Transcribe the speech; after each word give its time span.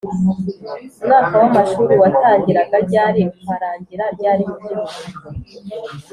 Umwaka 1.03 1.33
w 1.41 1.43
amashuri 1.49 1.93
watangiraga 2.01 2.75
ryari 2.87 3.21
ukarangira 3.39 4.05
ryari 4.15 4.43
mu 4.49 4.57
gihugu 4.65 4.97